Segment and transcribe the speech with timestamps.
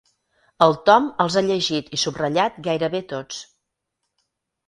[0.67, 3.45] El Tom els ha llegit i subratllat gairebé tots.